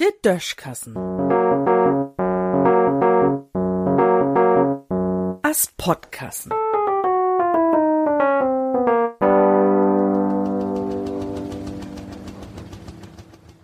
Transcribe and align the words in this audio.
De 0.00 0.10
Döschkassen. 0.22 0.96
As 5.42 5.68
Podkassen. 5.76 6.52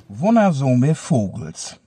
Wunnersome 0.09 0.95
Vogels. 0.95 1.81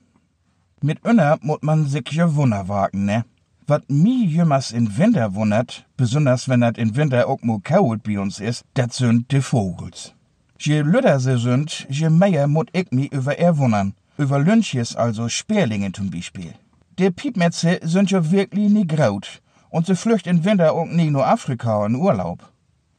Mit 0.82 1.04
Önner 1.04 1.38
muss 1.40 1.62
man 1.62 1.86
sich 1.86 2.10
ja 2.10 2.34
Wunder 2.34 2.68
wagen, 2.68 3.04
ne? 3.04 3.24
Wat 3.66 3.88
mi 3.88 4.26
jümmers 4.26 4.72
in 4.72 4.98
Winter 4.98 5.34
wundert, 5.34 5.86
besonders 5.96 6.48
wenn 6.50 6.60
dat 6.60 6.76
in 6.76 6.96
Winter 6.96 7.26
auch 7.26 7.40
mo 7.40 7.60
kalt 7.60 8.02
bei 8.02 8.18
uns 8.18 8.38
ist, 8.38 8.62
dat 8.74 8.92
sind 8.92 9.32
de 9.32 9.40
Vogels. 9.40 10.12
Je 10.58 10.82
lüder 10.82 11.18
sie 11.18 11.38
sind, 11.38 11.86
je 11.88 12.10
mehr 12.10 12.46
mut 12.46 12.68
ich 12.72 12.90
mi 12.90 13.06
über 13.06 13.38
er 13.38 13.56
wundern. 13.56 13.94
Über 14.18 14.38
Lynches, 14.38 14.96
also 14.96 15.30
Sperlinge 15.30 15.92
zum 15.92 16.10
Beispiel. 16.10 16.52
De 16.98 17.10
Piepmetze 17.10 17.80
sind 17.82 18.10
ja 18.10 18.30
wirklich 18.30 18.70
nie 18.70 18.86
graut. 18.86 19.40
Und 19.70 19.86
sie 19.86 19.96
flücht 19.96 20.26
in 20.26 20.44
Winter 20.44 20.74
auch 20.74 20.84
nie 20.84 21.10
nur 21.10 21.26
Afrika 21.26 21.86
in 21.86 21.94
Urlaub. 21.94 22.53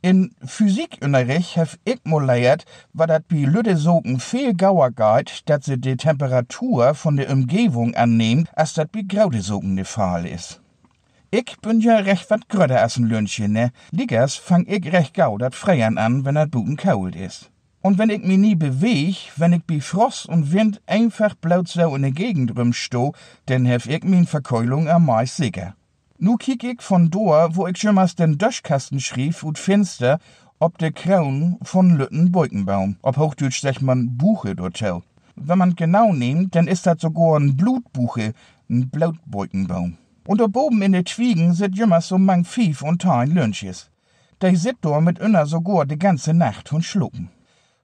In 0.06 0.36
Physikunterricht 0.46 1.56
hef 1.56 1.80
ich 1.84 2.00
mal 2.04 2.24
leiert, 2.24 2.66
war 2.94 3.08
dat 3.08 3.28
bi 3.28 3.44
Lüde 3.46 3.76
sogen 3.76 4.20
viel 4.20 4.54
gauer 4.54 4.92
geht, 4.92 5.42
dat 5.48 5.64
sie 5.64 5.80
die 5.80 5.98
Temperatur 5.98 6.94
von 6.94 7.18
der 7.18 7.32
Umgebung 7.32 7.96
annehmen, 7.96 8.48
als 8.54 8.76
dat 8.76 8.92
bi 8.92 9.02
graude 9.02 9.42
sogen 9.42 9.76
de 9.76 9.84
Fall 9.84 10.28
is. 10.28 10.62
Ich 11.32 11.58
bin 11.60 11.82
ja 11.82 11.96
recht 11.96 12.30
wat 12.30 12.48
gröder 12.50 12.84
als 12.84 12.98
ein 12.98 13.06
Lünchen, 13.06 13.54
ne? 13.54 13.72
Liggers 13.90 14.36
fang 14.36 14.68
ich 14.68 14.94
recht 14.94 15.16
gau 15.16 15.40
dat 15.40 15.56
Freiern 15.56 15.98
an, 15.98 16.24
wenn 16.24 16.36
dat 16.36 16.52
Buten 16.52 16.78
kalt 16.78 17.16
is. 17.16 17.50
Und 17.82 17.98
wenn 17.98 18.12
ich 18.12 18.22
mich 18.22 18.38
nie 18.38 18.56
beweg, 18.56 19.32
wenn 19.38 19.54
ich 19.54 19.64
bi 19.64 19.82
Frost 19.82 20.28
und 20.28 20.54
Wind 20.54 20.82
einfach 20.86 21.34
blaut 21.34 21.68
so 21.68 21.96
in 21.96 22.04
der 22.04 22.12
Gegend 22.12 22.56
rumsto, 22.56 23.16
dann 23.48 23.66
hef 23.66 23.88
ich 23.88 24.04
min 24.04 24.28
Verkeulung 24.28 24.88
am 24.88 25.08
meist 25.08 25.38
sicher. 25.38 25.74
Nu 26.18 26.38
kiek 26.38 26.64
ich 26.64 26.82
von 26.82 27.10
dor, 27.10 27.58
wo 27.58 27.68
ich 27.68 27.84
jemals 27.84 28.16
den 28.16 28.38
Döschkasten 28.38 29.02
schrieb 29.02 29.44
und 29.44 29.60
finster, 29.60 30.20
ob 30.60 30.78
de 30.78 30.94
Kraun 30.94 31.58
von 31.62 31.98
Lütten 31.98 32.32
Beukenbaum. 32.32 32.96
Ob 33.02 33.18
Hochdeutsch 33.18 33.60
sagt 33.60 33.82
man 33.82 34.16
Buche 34.16 34.56
dort 34.56 34.76
tell. 34.76 35.02
Wenn 35.36 35.58
man 35.58 35.76
genau 35.76 36.14
nimmt, 36.14 36.56
dann 36.56 36.70
ist 36.70 36.86
das 36.86 37.02
sogar 37.02 37.38
ein 37.38 37.58
Blutbuche, 37.58 38.34
ein 38.70 38.90
Blautbeukenbaum. 38.90 39.98
Und 40.26 40.40
da 40.40 40.46
oben 40.46 40.82
in 40.84 40.94
de 40.94 41.04
Twiegen 41.04 41.54
sit 41.54 41.76
jemals 41.76 42.08
so 42.08 42.18
mang 42.18 42.46
Vieh 42.46 42.82
und 42.82 43.02
Tein 43.02 43.32
Lünches. 43.32 43.90
De 44.42 44.56
sit 44.56 44.78
dort 44.80 45.04
mit 45.04 45.20
inner 45.20 45.46
sogar 45.46 45.86
die 45.86 46.00
ganze 46.00 46.34
Nacht 46.34 46.72
und 46.72 46.86
schlucken. 46.86 47.30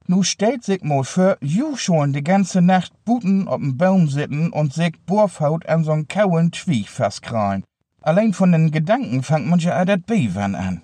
Nu 0.08 0.24
stellt 0.24 0.64
sich 0.64 0.84
mal 0.84 1.04
für, 1.04 1.38
ju 1.42 1.76
schon 1.76 2.14
die 2.14 2.24
ganze 2.24 2.62
Nacht 2.62 2.94
Buten 3.04 3.50
ob'm 3.50 3.78
Baum 3.78 4.08
sitten 4.08 4.52
und 4.54 4.74
sich 4.74 4.94
Bohrfaut 5.06 5.66
an 5.68 5.84
so'n 5.84 6.08
kauen 6.08 6.52
Twieg 6.52 6.88
festkrallen. 6.88 7.66
Allein 8.04 8.34
von 8.34 8.52
den 8.52 8.72
Gedanken 8.72 9.22
fangt 9.22 9.48
man 9.48 9.60
ja 9.60 9.86
dat 9.86 10.08
Bevern 10.08 10.56
an. 10.56 10.82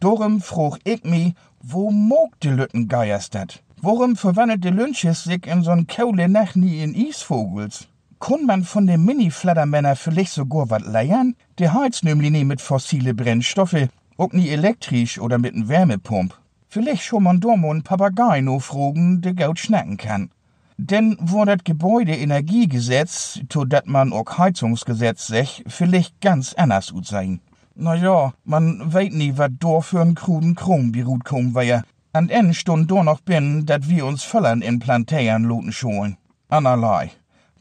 Dorum 0.00 0.40
frug 0.40 0.78
ich 0.82 1.04
mi, 1.04 1.34
wo 1.62 1.92
mog 1.92 2.40
de 2.40 2.50
Lütten 2.50 2.88
geiers 2.88 3.30
dat? 3.30 3.62
Worum 3.80 4.16
verwandelt 4.16 4.64
de 4.64 4.72
Lynches 4.72 5.22
sich 5.22 5.46
in 5.46 5.62
so'n 5.62 5.86
kaule 5.86 6.28
Nacht 6.28 6.56
nie 6.56 6.82
in 6.82 6.94
Isvogels? 6.94 7.86
Kun 8.18 8.46
man 8.46 8.64
von 8.64 8.88
den 8.88 9.04
Mini-Flattermänner 9.04 9.94
vielleicht 9.94 10.32
sogar 10.32 10.68
wat 10.68 10.84
leiern? 10.84 11.36
Der 11.58 11.72
heizt 11.72 12.02
nämlich 12.02 12.32
nie 12.32 12.44
mit 12.44 12.60
fossile 12.60 13.14
Brennstoffe, 13.14 13.88
auch 14.16 14.32
nie 14.32 14.48
elektrisch 14.48 15.20
oder 15.20 15.38
mit 15.38 15.54
n 15.54 15.68
Wärmepump. 15.68 16.36
Vielleicht 16.68 17.04
schon 17.04 17.22
man 17.22 17.38
dormo 17.38 17.72
n 17.72 17.84
Papagei 17.84 18.40
no 18.40 18.58
fragen, 18.58 19.20
der 19.20 19.34
gaut 19.34 19.60
schnacken 19.60 19.98
kann. 19.98 20.30
Denn 20.78 21.16
wo 21.20 21.44
das 21.44 21.64
Gebäudeenergiegesetz, 21.64 23.40
to 23.48 23.64
dat 23.64 23.86
man 23.86 24.12
auch 24.12 24.36
Heizungsgesetz 24.36 25.26
sech, 25.26 25.64
vielleicht 25.66 26.20
ganz 26.20 26.52
anders 26.52 26.92
ut 26.92 27.06
sein. 27.06 27.40
Na 27.74 27.94
ja, 27.94 28.34
man 28.44 28.92
weet 28.92 29.14
nie, 29.14 29.38
wat 29.38 29.52
do 29.58 29.80
für 29.80 30.02
n 30.02 30.14
kruden 30.14 30.54
Krom 30.54 30.92
beruht 30.92 31.24
kom 31.24 31.54
wär. 31.54 31.82
An 32.12 32.28
en 32.28 32.52
stund 32.52 32.90
do 32.90 33.02
noch 33.02 33.20
bin, 33.20 33.64
dat 33.64 33.88
wir 33.88 34.04
uns 34.04 34.22
vollern 34.22 34.62
in 34.62 34.78
Plantäern 34.78 35.44
loten 35.44 35.72
scholen. 35.72 36.16
Anerlei. 36.48 37.10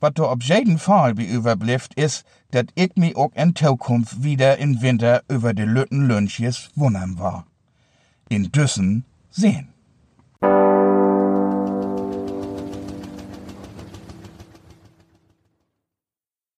Wat 0.02 0.18
do 0.18 0.30
ob 0.30 0.44
jeden 0.44 0.78
Fall 0.78 1.16
bi 1.16 1.26
überblifft 1.26 1.94
is, 1.96 2.24
dat 2.52 2.68
ich 2.76 2.96
mi 2.96 3.16
auch 3.16 3.32
in 3.34 3.56
Zukunft 3.56 4.24
wieder 4.24 4.58
in 4.58 4.82
Winter 4.82 5.24
über 5.30 5.53
de 5.53 5.66
Lütten 5.66 6.08
Lünches 6.08 6.70
wundern 6.76 7.18
war. 7.18 7.46
In 8.30 8.52
Düssen 8.52 9.03
sehen. 9.32 9.75